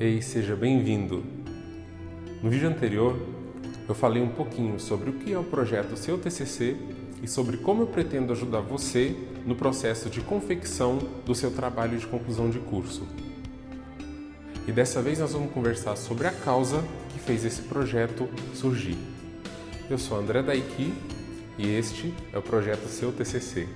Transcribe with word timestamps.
Ei, 0.00 0.20
seja 0.20 0.56
bem-vindo! 0.56 1.22
No 2.42 2.50
vídeo 2.50 2.68
anterior, 2.68 3.16
eu 3.88 3.94
falei 3.94 4.20
um 4.20 4.28
pouquinho 4.28 4.80
sobre 4.80 5.08
o 5.08 5.12
que 5.12 5.32
é 5.32 5.38
o 5.38 5.44
projeto 5.44 5.96
Seu 5.96 6.18
TCC 6.18 6.76
e 7.22 7.28
sobre 7.28 7.58
como 7.58 7.82
eu 7.82 7.86
pretendo 7.86 8.32
ajudar 8.32 8.58
você 8.58 9.16
no 9.46 9.54
processo 9.54 10.10
de 10.10 10.20
confecção 10.20 10.98
do 11.24 11.32
seu 11.32 11.52
trabalho 11.52 11.96
de 11.96 12.08
conclusão 12.08 12.50
de 12.50 12.58
curso. 12.58 13.06
E 14.66 14.72
dessa 14.72 15.00
vez 15.00 15.20
nós 15.20 15.32
vamos 15.32 15.52
conversar 15.52 15.94
sobre 15.94 16.26
a 16.26 16.32
causa 16.32 16.82
que 17.10 17.20
fez 17.20 17.44
esse 17.44 17.62
projeto 17.62 18.28
surgir. 18.52 18.98
Eu 19.88 19.96
sou 19.96 20.18
André 20.18 20.42
Daiki 20.42 20.92
e 21.56 21.68
este 21.68 22.12
é 22.32 22.38
o 22.38 22.42
projeto 22.42 22.88
Seu 22.88 23.12
TCC. 23.12 23.68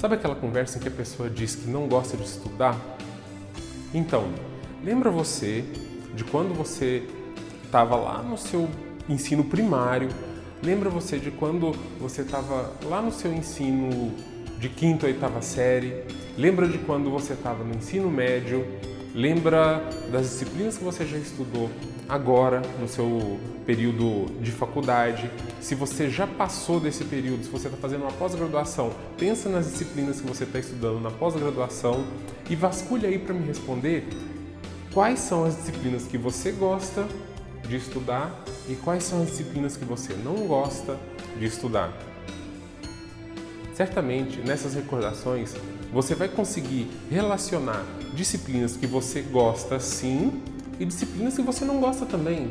Sabe 0.00 0.14
aquela 0.14 0.34
conversa 0.34 0.78
em 0.78 0.80
que 0.80 0.88
a 0.88 0.90
pessoa 0.90 1.28
diz 1.28 1.54
que 1.54 1.68
não 1.68 1.86
gosta 1.86 2.16
de 2.16 2.22
estudar? 2.22 2.74
Então, 3.92 4.32
lembra 4.82 5.10
você 5.10 5.62
de 6.14 6.24
quando 6.24 6.54
você 6.54 7.06
estava 7.62 7.96
lá 7.96 8.22
no 8.22 8.38
seu 8.38 8.66
ensino 9.06 9.44
primário? 9.44 10.08
Lembra 10.62 10.88
você 10.88 11.18
de 11.18 11.30
quando 11.30 11.76
você 12.00 12.22
estava 12.22 12.72
lá 12.86 13.02
no 13.02 13.12
seu 13.12 13.30
ensino 13.30 14.14
de 14.58 14.70
quinta 14.70 15.04
ou 15.04 15.12
oitava 15.12 15.42
série? 15.42 16.02
Lembra 16.34 16.66
de 16.66 16.78
quando 16.78 17.10
você 17.10 17.34
estava 17.34 17.62
no 17.62 17.74
ensino 17.74 18.10
médio? 18.10 18.66
Lembra 19.14 19.82
das 20.12 20.28
disciplinas 20.28 20.78
que 20.78 20.84
você 20.84 21.04
já 21.04 21.18
estudou 21.18 21.68
agora 22.08 22.62
no 22.78 22.86
seu 22.86 23.40
período 23.66 24.26
de 24.40 24.52
faculdade, 24.52 25.28
se 25.60 25.74
você 25.74 26.08
já 26.08 26.28
passou 26.28 26.78
desse 26.78 27.04
período, 27.04 27.42
se 27.42 27.50
você 27.50 27.66
está 27.66 27.76
fazendo 27.76 28.02
uma 28.02 28.12
pós-graduação, 28.12 28.92
pensa 29.18 29.48
nas 29.48 29.66
disciplinas 29.66 30.20
que 30.20 30.26
você 30.26 30.44
está 30.44 30.60
estudando 30.60 31.00
na 31.00 31.10
pós-graduação 31.10 32.04
e 32.48 32.54
vasculha 32.54 33.08
aí 33.08 33.18
para 33.18 33.34
me 33.34 33.46
responder 33.46 34.08
quais 34.94 35.18
são 35.18 35.44
as 35.44 35.56
disciplinas 35.56 36.04
que 36.04 36.16
você 36.16 36.52
gosta 36.52 37.06
de 37.68 37.76
estudar 37.76 38.44
e 38.68 38.76
quais 38.76 39.02
são 39.02 39.22
as 39.22 39.30
disciplinas 39.30 39.76
que 39.76 39.84
você 39.84 40.12
não 40.14 40.46
gosta 40.46 40.96
de 41.36 41.46
estudar. 41.46 42.09
Certamente, 43.80 44.40
nessas 44.40 44.74
recordações, 44.74 45.54
você 45.90 46.14
vai 46.14 46.28
conseguir 46.28 46.86
relacionar 47.10 47.82
disciplinas 48.12 48.76
que 48.76 48.86
você 48.86 49.22
gosta 49.22 49.80
sim 49.80 50.42
e 50.78 50.84
disciplinas 50.84 51.34
que 51.34 51.40
você 51.40 51.64
não 51.64 51.80
gosta 51.80 52.04
também. 52.04 52.50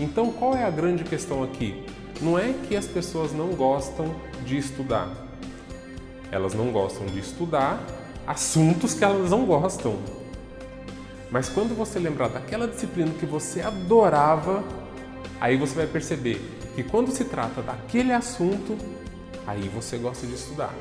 Então, 0.00 0.32
qual 0.32 0.56
é 0.56 0.64
a 0.64 0.70
grande 0.70 1.04
questão 1.04 1.44
aqui? 1.44 1.86
Não 2.20 2.36
é 2.36 2.52
que 2.66 2.74
as 2.74 2.86
pessoas 2.86 3.32
não 3.32 3.50
gostam 3.50 4.12
de 4.44 4.58
estudar. 4.58 5.08
Elas 6.32 6.54
não 6.54 6.72
gostam 6.72 7.06
de 7.06 7.20
estudar 7.20 7.80
assuntos 8.26 8.94
que 8.94 9.04
elas 9.04 9.30
não 9.30 9.46
gostam. 9.46 9.96
Mas 11.30 11.48
quando 11.48 11.72
você 11.76 12.00
lembrar 12.00 12.30
daquela 12.30 12.66
disciplina 12.66 13.12
que 13.12 13.26
você 13.26 13.60
adorava, 13.60 14.64
aí 15.40 15.56
você 15.56 15.76
vai 15.76 15.86
perceber 15.86 16.40
que 16.74 16.82
quando 16.82 17.12
se 17.12 17.26
trata 17.26 17.62
daquele 17.62 18.12
assunto, 18.12 18.76
aí 19.48 19.66
você 19.66 19.96
gosta 19.96 20.26
de 20.26 20.34
estudar. 20.34 20.74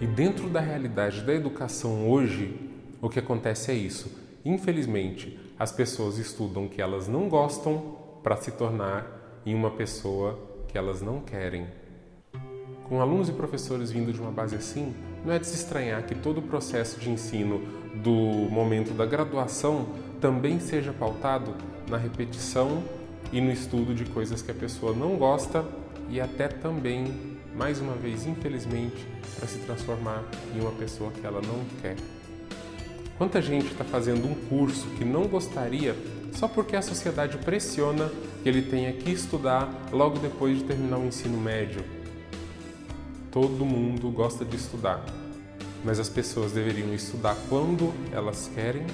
E 0.00 0.06
dentro 0.06 0.48
da 0.48 0.60
realidade 0.60 1.22
da 1.22 1.34
educação 1.34 2.08
hoje, 2.08 2.56
o 3.02 3.08
que 3.08 3.18
acontece 3.18 3.72
é 3.72 3.74
isso. 3.74 4.16
Infelizmente, 4.44 5.36
as 5.58 5.72
pessoas 5.72 6.18
estudam 6.18 6.66
o 6.66 6.68
que 6.68 6.80
elas 6.80 7.08
não 7.08 7.28
gostam 7.28 7.96
para 8.22 8.36
se 8.36 8.52
tornar 8.52 9.42
em 9.44 9.56
uma 9.56 9.72
pessoa 9.72 10.38
que 10.68 10.78
elas 10.78 11.02
não 11.02 11.20
querem. 11.20 11.66
Com 12.88 13.00
alunos 13.00 13.28
e 13.28 13.32
professores 13.32 13.90
vindo 13.90 14.12
de 14.12 14.20
uma 14.20 14.30
base 14.30 14.54
assim, 14.54 14.94
não 15.24 15.32
é 15.32 15.38
de 15.40 15.46
se 15.48 15.56
estranhar 15.56 16.04
que 16.06 16.14
todo 16.14 16.38
o 16.38 16.42
processo 16.42 17.00
de 17.00 17.10
ensino 17.10 17.60
do 17.96 18.48
momento 18.52 18.94
da 18.94 19.04
graduação 19.04 19.88
também 20.20 20.60
seja 20.60 20.92
pautado 20.92 21.56
na 21.90 21.96
repetição 21.96 22.84
e 23.32 23.40
no 23.40 23.50
estudo 23.50 23.92
de 23.96 24.04
coisas 24.04 24.42
que 24.42 24.52
a 24.52 24.54
pessoa 24.54 24.94
não 24.94 25.16
gosta 25.16 25.64
e 26.08 26.20
até 26.20 26.48
também, 26.48 27.37
mais 27.54 27.80
uma 27.80 27.94
vez, 27.94 28.26
infelizmente, 28.26 29.06
para 29.36 29.48
se 29.48 29.58
transformar 29.58 30.24
em 30.54 30.60
uma 30.60 30.72
pessoa 30.72 31.10
que 31.10 31.26
ela 31.26 31.40
não 31.40 31.64
quer. 31.80 31.96
Quanta 33.16 33.42
gente 33.42 33.66
está 33.72 33.84
fazendo 33.84 34.28
um 34.28 34.34
curso 34.48 34.86
que 34.96 35.04
não 35.04 35.26
gostaria 35.26 35.96
só 36.32 36.46
porque 36.46 36.76
a 36.76 36.82
sociedade 36.82 37.36
pressiona 37.38 38.10
que 38.42 38.48
ele 38.48 38.62
tenha 38.62 38.92
que 38.92 39.10
estudar 39.10 39.68
logo 39.90 40.18
depois 40.20 40.58
de 40.58 40.64
terminar 40.64 40.98
o 40.98 41.04
ensino 41.04 41.36
médio? 41.36 41.84
Todo 43.32 43.64
mundo 43.64 44.08
gosta 44.10 44.44
de 44.44 44.56
estudar, 44.56 45.04
mas 45.84 45.98
as 45.98 46.08
pessoas 46.08 46.52
deveriam 46.52 46.94
estudar 46.94 47.36
quando 47.48 47.92
elas 48.12 48.50
querem 48.54 48.86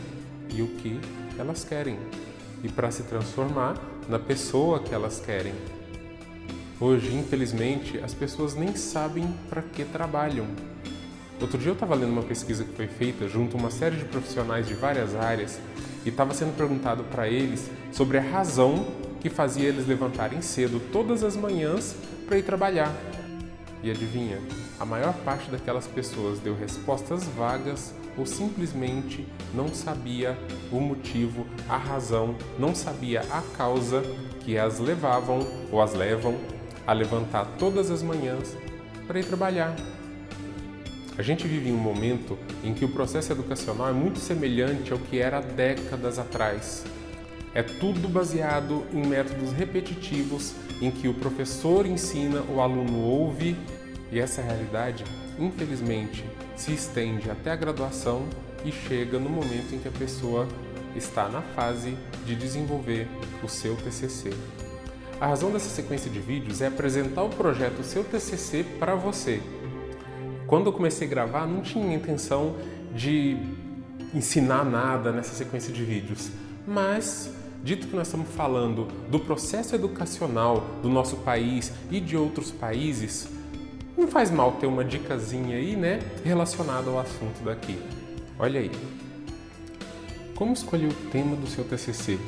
e 0.55 0.63
o 0.63 0.69
que 0.69 0.99
elas 1.39 1.65
querem, 1.65 1.99
e 2.63 2.69
para 2.69 2.91
se 2.91 3.03
transformar 3.03 3.75
na 4.09 4.19
pessoa 4.19 4.81
que 4.81 4.95
elas 4.95 5.21
querem. 5.21 5.53
Hoje, 6.81 7.15
infelizmente, 7.15 7.99
as 7.99 8.13
pessoas 8.13 8.57
nem 8.57 8.75
sabem 8.75 9.33
para 9.49 9.63
que 9.63 9.85
trabalham. 9.85 10.45
Outro 11.41 11.57
dia 11.57 11.69
eu 11.69 11.75
estava 11.75 11.95
lendo 11.95 12.11
uma 12.11 12.23
pesquisa 12.23 12.65
que 12.65 12.73
foi 12.73 12.89
feita 12.89 13.29
junto 13.29 13.57
a 13.57 13.61
uma 13.61 13.71
série 13.71 13.97
de 13.97 14.05
profissionais 14.05 14.67
de 14.67 14.75
várias 14.75 15.15
áreas 15.15 15.61
e 16.05 16.09
estava 16.09 16.35
sendo 16.35 16.57
perguntado 16.57 17.05
para 17.05 17.29
eles 17.29 17.71
sobre 17.93 18.19
a 18.19 18.21
razão 18.21 18.87
que 19.21 19.31
fazia 19.31 19.69
eles 19.69 19.87
levantarem 19.87 20.43
cedo 20.43 20.81
todas 20.93 21.23
as 21.23 21.37
manhãs 21.37 21.95
para 22.27 22.39
ir 22.39 22.43
trabalhar. 22.43 22.93
E 23.81 23.91
adivinha, 23.91 24.41
a 24.79 24.85
maior 24.85 25.15
parte 25.25 25.51
daquelas 25.51 25.87
pessoas 25.87 26.41
deu 26.41 26.57
respostas 26.57 27.25
vagas 27.25 27.95
ou 28.17 28.27
simplesmente 28.27 29.27
não 29.53 29.69
sabia 29.73 30.37
o 30.73 30.81
motivo, 30.81 31.47
a 31.69 31.77
razão, 31.77 32.35
não 32.59 32.75
sabia 32.75 33.21
a 33.31 33.43
causa 33.57 34.03
que 34.41 34.59
as 34.59 34.81
levavam 34.81 35.47
ou 35.71 35.81
as 35.81 35.95
levam 35.95 36.54
a 36.87 36.93
levantar 36.93 37.47
todas 37.59 37.91
as 37.91 38.03
manhãs 38.03 38.57
para 39.07 39.19
ir 39.19 39.25
trabalhar. 39.25 39.75
A 41.17 41.23
gente 41.23 41.47
vive 41.47 41.69
em 41.69 41.73
um 41.73 41.79
momento 41.79 42.37
em 42.65 42.75
que 42.75 42.85
o 42.85 42.89
processo 42.89 43.31
educacional 43.33 43.89
é 43.89 43.93
muito 43.93 44.19
semelhante 44.19 44.93
ao 44.93 44.99
que 44.99 45.21
era 45.21 45.41
décadas 45.41 46.19
atrás. 46.19 46.85
É 47.55 47.63
tudo 47.63 48.09
baseado 48.09 48.85
em 48.93 49.07
métodos 49.07 49.53
repetitivos 49.53 50.55
em 50.81 50.91
que 50.91 51.07
o 51.07 51.15
professor 51.15 51.87
ensina, 51.87 52.43
o 52.43 52.61
aluno 52.61 52.99
ouve 52.99 53.57
e 54.11 54.19
essa 54.19 54.43
realidade, 54.43 55.05
infelizmente, 55.39 56.25
se 56.57 56.73
estende 56.73 57.31
até 57.31 57.53
a 57.53 57.57
graduação 57.57 58.29
e 58.65 58.73
chega 58.73 59.19
no 59.19 59.31
momento 59.31 59.73
em 59.73 59.79
que 59.79 59.87
a 59.87 59.93
pessoa 59.93 60.49
está 60.97 61.29
na 61.29 61.43
fase 61.43 61.97
de 62.27 62.35
desenvolver 62.35 63.07
o 63.43 63.49
seu 63.49 63.77
TCC. 63.77 64.31
A 65.21 65.27
razão 65.27 65.51
dessa 65.51 65.69
sequência 65.69 66.11
de 66.11 66.21
vídeos 66.21 66.61
é 66.61 66.67
apresentar 66.67 67.23
o 67.23 67.31
projeto 67.31 67.83
Seu 67.83 68.05
TCC 68.05 68.65
para 68.79 68.95
você, 68.95 69.41
quando 70.47 70.67
eu 70.67 70.73
comecei 70.73 71.07
a 71.07 71.11
gravar, 71.11 71.47
não 71.47 71.63
tinha 71.63 71.95
intenção 71.95 72.57
de 72.95 73.37
ensinar 74.15 74.65
nada 74.65 75.11
nessa 75.11 75.35
sequência 75.35 75.73
de 75.73 75.83
vídeos, 75.83 76.31
mas 76.67 77.31
dito 77.63 77.87
que 77.89 77.97
nós 77.97 78.07
estamos 78.07 78.29
falando 78.29 78.87
do 79.11 79.19
processo 79.19 79.75
educacional 79.75 80.63
do 80.83 80.89
nosso 80.89 81.17
país 81.17 81.73
e 81.91 81.99
de 81.99 82.17
outros 82.17 82.51
países, 82.51 83.27
não 83.97 84.07
faz 84.07 84.31
mal 84.31 84.53
ter 84.53 84.67
uma 84.67 84.85
dicasinha 84.85 85.57
aí, 85.57 85.75
né, 85.75 86.01
relacionada 86.23 86.91
ao 86.91 86.99
assunto 86.99 87.43
daqui. 87.43 87.79
Olha 88.39 88.61
aí. 88.61 88.71
Como 90.35 90.53
escolher 90.53 90.89
o 90.89 91.11
tema 91.11 91.37
do 91.37 91.47
seu 91.47 91.65
TCC? 91.65 92.19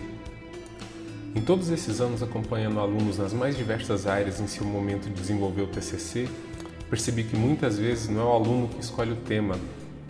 Em 1.37 1.43
todos 1.43 1.69
esses 1.69 2.01
anos 2.01 2.23
acompanhando 2.23 2.81
alunos 2.81 3.19
nas 3.19 3.35
mais 3.35 3.59
diversas 3.59 4.07
áreas 4.07 4.41
em 4.41 4.47
seu 4.47 4.65
momento 4.65 5.05
de 5.05 5.13
desenvolver 5.13 5.61
o 5.61 5.67
TCC, 5.67 6.27
percebi 6.89 7.25
que 7.25 7.37
muitas 7.37 7.79
vezes 7.79 8.09
não 8.09 8.23
é 8.23 8.25
o 8.25 8.31
aluno 8.31 8.69
que 8.69 8.81
escolhe 8.81 9.13
o 9.13 9.17
tema, 9.17 9.59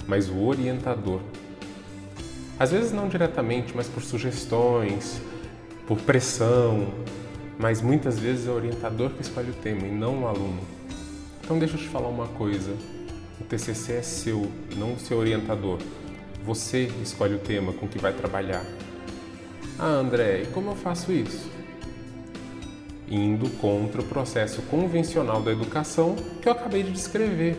mas 0.07 0.29
o 0.29 0.45
orientador. 0.45 1.21
Às 2.57 2.71
vezes 2.71 2.93
não 2.93 3.09
diretamente, 3.09 3.73
mas 3.75 3.89
por 3.89 4.05
sugestões, 4.05 5.21
por 5.85 5.99
pressão, 5.99 6.95
mas 7.59 7.83
muitas 7.83 8.21
vezes 8.21 8.47
é 8.47 8.51
o 8.53 8.55
orientador 8.55 9.11
que 9.11 9.23
escolhe 9.23 9.51
o 9.51 9.55
tema 9.55 9.85
e 9.85 9.91
não 9.91 10.23
o 10.23 10.29
aluno. 10.29 10.61
Então 11.43 11.59
deixa 11.59 11.75
eu 11.75 11.81
te 11.81 11.89
falar 11.89 12.07
uma 12.07 12.29
coisa. 12.29 12.73
O 13.41 13.45
TCC 13.45 13.95
é 13.95 14.03
seu, 14.03 14.49
não 14.77 14.93
o 14.93 14.99
seu 15.01 15.19
orientador. 15.19 15.81
Você 16.45 16.89
escolhe 17.03 17.35
o 17.35 17.41
tema 17.41 17.73
com 17.73 17.89
que 17.89 17.99
vai 17.99 18.13
trabalhar. 18.13 18.65
Ah, 19.79 19.87
André, 19.87 20.43
e 20.43 20.47
como 20.47 20.71
eu 20.71 20.77
faço 20.77 21.13
isso? 21.13 21.57
indo 23.09 23.49
contra 23.59 24.01
o 24.01 24.05
processo 24.05 24.63
convencional 24.63 25.41
da 25.41 25.53
educação 25.53 26.17
que 26.41 26.49
eu 26.49 26.53
acabei 26.53 26.83
de 26.83 26.91
descrever. 26.91 27.57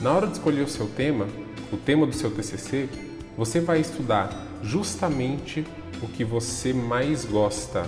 Na 0.00 0.12
hora 0.12 0.26
de 0.26 0.34
escolher 0.34 0.62
o 0.62 0.68
seu 0.68 0.86
tema, 0.86 1.26
o 1.72 1.76
tema 1.76 2.06
do 2.06 2.12
seu 2.12 2.30
TCC, 2.30 2.88
você 3.36 3.60
vai 3.60 3.80
estudar 3.80 4.30
justamente 4.62 5.66
o 6.02 6.08
que 6.08 6.24
você 6.24 6.72
mais 6.72 7.24
gosta 7.24 7.86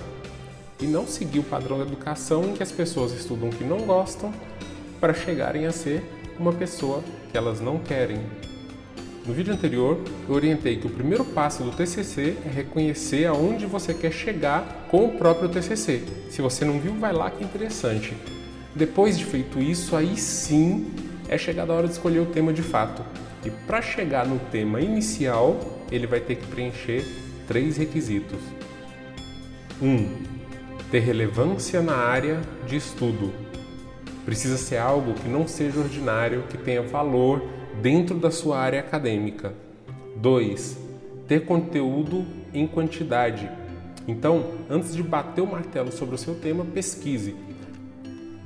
e 0.79 0.85
não 0.85 1.07
seguir 1.07 1.39
o 1.39 1.43
padrão 1.43 1.79
da 1.79 1.85
educação 1.85 2.45
em 2.45 2.53
que 2.53 2.63
as 2.63 2.71
pessoas 2.71 3.11
estudam 3.11 3.49
o 3.49 3.51
que 3.51 3.63
não 3.63 3.79
gostam 3.79 4.31
para 4.99 5.13
chegarem 5.13 5.65
a 5.65 5.71
ser 5.71 6.03
uma 6.39 6.53
pessoa 6.53 7.03
que 7.31 7.37
elas 7.37 7.59
não 7.59 7.79
querem. 7.79 8.21
No 9.27 9.33
vídeo 9.33 9.53
anterior, 9.53 9.99
eu 10.29 10.33
orientei 10.33 10.77
que 10.77 10.87
o 10.87 10.89
primeiro 10.89 11.25
passo 11.25 11.61
do 11.61 11.71
TCC 11.71 12.37
é 12.45 12.49
reconhecer 12.49 13.25
aonde 13.25 13.65
você 13.65 13.93
quer 13.93 14.09
chegar 14.09 14.87
com 14.89 15.03
o 15.03 15.17
próprio 15.17 15.49
TCC. 15.49 16.01
Se 16.29 16.41
você 16.41 16.63
não 16.63 16.79
viu, 16.79 16.93
vai 16.93 17.11
lá 17.11 17.29
que 17.29 17.43
é 17.43 17.45
interessante. 17.45 18.15
Depois 18.73 19.17
de 19.17 19.25
feito 19.25 19.59
isso, 19.59 19.97
aí 19.97 20.15
sim 20.15 20.93
é 21.27 21.37
chegada 21.37 21.73
a 21.73 21.75
hora 21.75 21.87
de 21.87 21.93
escolher 21.93 22.19
o 22.19 22.27
tema 22.27 22.53
de 22.53 22.61
fato. 22.61 23.03
E 23.43 23.51
para 23.51 23.81
chegar 23.81 24.25
no 24.25 24.39
tema 24.39 24.79
inicial, 24.79 25.59
ele 25.91 26.07
vai 26.07 26.21
ter 26.21 26.35
que 26.35 26.47
preencher 26.47 27.03
três 27.45 27.75
requisitos. 27.75 28.39
1. 29.81 29.85
Um, 29.85 30.23
ter 30.89 30.99
relevância 30.99 31.81
na 31.81 31.97
área 31.97 32.39
de 32.65 32.77
estudo. 32.77 33.33
Precisa 34.23 34.55
ser 34.55 34.77
algo 34.77 35.13
que 35.15 35.27
não 35.27 35.45
seja 35.45 35.79
ordinário, 35.81 36.43
que 36.49 36.57
tenha 36.57 36.81
valor 36.81 37.56
dentro 37.81 38.17
da 38.17 38.31
sua 38.31 38.59
área 38.59 38.79
acadêmica. 38.79 39.53
2. 40.17 40.77
Ter 41.27 41.45
conteúdo 41.45 42.25
em 42.53 42.65
quantidade. 42.65 43.49
Então, 44.07 44.53
antes 44.69 44.95
de 44.95 45.03
bater 45.03 45.41
o 45.41 45.47
martelo 45.47 45.91
sobre 45.91 46.15
o 46.15 46.17
seu 46.17 46.35
tema, 46.35 46.65
pesquise. 46.65 47.35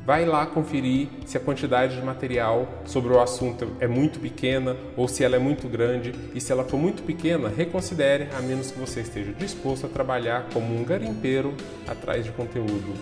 Vai 0.04 0.26
lá 0.26 0.46
conferir 0.48 1.08
se 1.26 1.38
a 1.38 1.40
quantidade 1.40 1.96
de 1.96 2.02
material 2.02 2.68
sobre 2.86 3.14
o 3.14 3.20
assunto 3.20 3.68
é 3.80 3.88
muito 3.88 4.20
pequena 4.20 4.76
ou 4.98 5.08
se 5.08 5.24
ela 5.24 5.36
é 5.36 5.40
muito 5.40 5.68
grande. 5.68 6.14
E 6.34 6.42
se 6.42 6.52
ela 6.52 6.64
for 6.64 6.78
muito 6.78 7.04
pequena, 7.04 7.48
reconsidere, 7.50 8.28
a 8.36 8.42
menos 8.42 8.72
que 8.72 8.80
você 8.80 9.02
esteja 9.02 9.32
disposto 9.34 9.86
a 9.86 9.90
trabalhar 9.90 10.48
como 10.52 10.76
um 10.76 10.84
garimpeiro 10.84 11.54
atrás 11.88 12.26
de 12.26 12.32
conteúdo. 12.32 12.94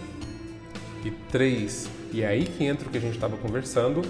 E 1.05 1.11
3 1.31 1.99
e 2.11 2.23
é 2.23 2.27
aí 2.27 2.43
que 2.43 2.63
entra 2.63 2.87
o 2.87 2.91
que 2.91 2.97
a 2.97 3.01
gente 3.01 3.13
estava 3.13 3.37
conversando, 3.37 4.01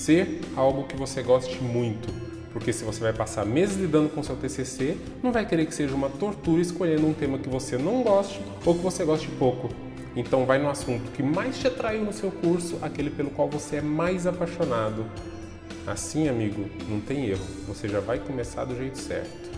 ser 0.00 0.40
algo 0.56 0.84
que 0.84 0.96
você 0.96 1.22
goste 1.22 1.62
muito. 1.62 2.08
Porque 2.52 2.72
se 2.72 2.82
você 2.82 3.00
vai 3.00 3.12
passar 3.12 3.44
meses 3.44 3.76
lidando 3.76 4.08
com 4.08 4.22
seu 4.22 4.34
TCC, 4.34 4.96
não 5.22 5.30
vai 5.30 5.46
querer 5.46 5.66
que 5.66 5.74
seja 5.74 5.94
uma 5.94 6.08
tortura 6.08 6.60
escolhendo 6.60 7.06
um 7.06 7.12
tema 7.12 7.38
que 7.38 7.48
você 7.48 7.76
não 7.76 8.02
goste 8.02 8.40
ou 8.64 8.74
que 8.74 8.80
você 8.80 9.04
goste 9.04 9.28
pouco. 9.38 9.68
Então 10.16 10.44
vai 10.44 10.58
no 10.58 10.68
assunto 10.68 11.12
que 11.12 11.22
mais 11.22 11.58
te 11.58 11.68
atraiu 11.68 12.04
no 12.04 12.12
seu 12.12 12.32
curso, 12.32 12.78
aquele 12.82 13.10
pelo 13.10 13.30
qual 13.30 13.48
você 13.48 13.76
é 13.76 13.80
mais 13.80 14.26
apaixonado. 14.26 15.04
Assim, 15.86 16.28
amigo, 16.28 16.68
não 16.88 17.00
tem 17.00 17.26
erro. 17.26 17.46
Você 17.68 17.88
já 17.88 18.00
vai 18.00 18.18
começar 18.18 18.64
do 18.64 18.76
jeito 18.76 18.98
certo. 18.98 19.50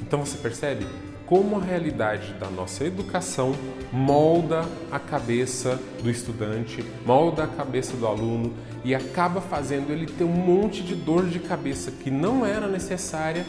Então 0.00 0.24
você 0.24 0.38
percebe? 0.38 0.86
Como 1.30 1.58
a 1.58 1.60
realidade 1.60 2.34
da 2.40 2.50
nossa 2.50 2.84
educação 2.84 3.54
molda 3.92 4.64
a 4.90 4.98
cabeça 4.98 5.78
do 6.02 6.10
estudante, 6.10 6.84
molda 7.06 7.44
a 7.44 7.46
cabeça 7.46 7.96
do 7.96 8.04
aluno 8.04 8.52
e 8.84 8.96
acaba 8.96 9.40
fazendo 9.40 9.92
ele 9.92 10.06
ter 10.06 10.24
um 10.24 10.32
monte 10.32 10.82
de 10.82 10.96
dor 10.96 11.28
de 11.28 11.38
cabeça 11.38 11.92
que 11.92 12.10
não 12.10 12.44
era 12.44 12.66
necessária 12.66 13.46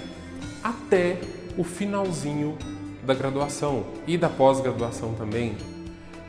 até 0.64 1.20
o 1.58 1.64
finalzinho 1.64 2.56
da 3.04 3.16
graduação 3.16 3.84
e 4.06 4.16
da 4.16 4.30
pós-graduação 4.30 5.16
também. 5.16 5.58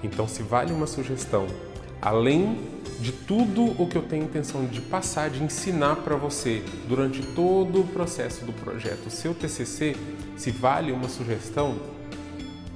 Então, 0.03 0.27
se 0.27 0.43
vale 0.43 0.73
uma 0.73 0.87
sugestão, 0.87 1.47
além 2.01 2.61
de 3.03 3.11
tudo 3.11 3.65
o 3.83 3.89
que 3.89 3.97
eu 3.97 4.03
tenho 4.03 4.25
intenção 4.25 4.65
de 4.65 4.81
passar, 4.81 5.29
de 5.29 5.43
ensinar 5.43 5.97
para 5.97 6.15
você 6.15 6.63
durante 6.87 7.21
todo 7.35 7.81
o 7.81 7.87
processo 7.89 8.45
do 8.45 8.53
projeto, 8.53 9.11
seu 9.11 9.35
TCC, 9.35 9.97
se 10.37 10.53
vale 10.53 10.93
uma 10.93 11.09
sugestão, 11.09 11.77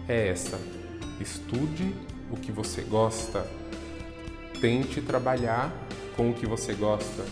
é 0.09 0.29
essa: 0.29 0.59
estude 1.21 1.95
o 2.29 2.37
que 2.37 2.51
você 2.51 2.83
gosta, 2.83 3.47
tente 4.61 5.01
trabalhar 5.01 5.73
com 6.17 6.31
o 6.31 6.35
que 6.35 6.45
você 6.45 6.75
gosta. 6.75 7.25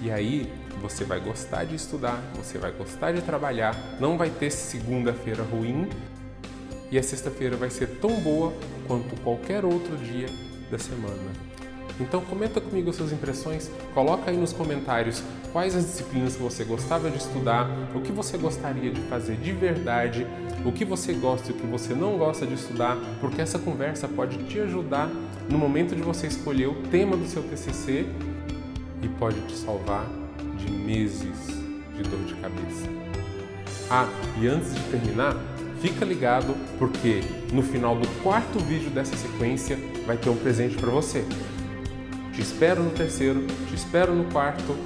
E 0.00 0.08
aí 0.08 0.52
você 0.80 1.04
vai 1.04 1.18
gostar 1.18 1.64
de 1.64 1.74
estudar, 1.74 2.22
você 2.36 2.56
vai 2.56 2.70
gostar 2.70 3.10
de 3.10 3.22
trabalhar, 3.22 3.74
não 3.98 4.16
vai 4.16 4.30
ter 4.30 4.52
segunda-feira 4.52 5.42
ruim. 5.42 5.88
E 6.88 6.96
a 6.96 7.02
sexta-feira 7.02 7.56
vai 7.56 7.68
ser 7.68 7.98
tão 7.98 8.20
boa 8.20 8.52
quanto 8.86 9.20
qualquer 9.22 9.64
outro 9.64 9.96
dia 9.96 10.28
da 10.70 10.78
semana. 10.78 11.55
Então 11.98 12.20
comenta 12.20 12.60
comigo 12.60 12.92
suas 12.92 13.12
impressões, 13.12 13.70
coloca 13.94 14.30
aí 14.30 14.36
nos 14.36 14.52
comentários 14.52 15.22
quais 15.52 15.74
as 15.74 15.84
disciplinas 15.84 16.36
que 16.36 16.42
você 16.42 16.64
gostava 16.64 17.10
de 17.10 17.16
estudar, 17.16 17.68
o 17.94 18.00
que 18.00 18.12
você 18.12 18.36
gostaria 18.36 18.90
de 18.90 19.00
fazer 19.02 19.36
de 19.36 19.52
verdade, 19.52 20.26
o 20.64 20.72
que 20.72 20.84
você 20.84 21.14
gosta 21.14 21.50
e 21.50 21.54
o 21.54 21.56
que 21.56 21.66
você 21.66 21.94
não 21.94 22.18
gosta 22.18 22.46
de 22.46 22.54
estudar, 22.54 22.98
porque 23.20 23.40
essa 23.40 23.58
conversa 23.58 24.06
pode 24.06 24.36
te 24.44 24.60
ajudar 24.60 25.10
no 25.48 25.58
momento 25.58 25.94
de 25.96 26.02
você 26.02 26.26
escolher 26.26 26.66
o 26.66 26.74
tema 26.90 27.16
do 27.16 27.26
seu 27.26 27.42
TCC 27.42 28.06
e 29.02 29.08
pode 29.08 29.40
te 29.42 29.56
salvar 29.56 30.06
de 30.58 30.70
meses 30.70 31.46
de 31.96 32.02
dor 32.02 32.20
de 32.26 32.34
cabeça. 32.34 32.88
Ah, 33.88 34.08
e 34.40 34.46
antes 34.46 34.74
de 34.74 34.80
terminar, 34.90 35.36
fica 35.80 36.04
ligado 36.04 36.54
porque 36.78 37.20
no 37.52 37.62
final 37.62 37.96
do 37.96 38.08
quarto 38.22 38.58
vídeo 38.58 38.90
dessa 38.90 39.16
sequência 39.16 39.78
vai 40.06 40.16
ter 40.16 40.28
um 40.28 40.36
presente 40.36 40.76
para 40.76 40.90
você. 40.90 41.24
Te 42.36 42.42
espero 42.42 42.82
no 42.82 42.90
terceiro, 42.90 43.40
te 43.66 43.74
espero 43.74 44.14
no 44.14 44.24
quarto 44.24 44.76